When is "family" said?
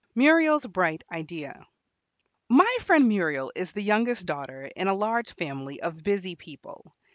5.35-5.79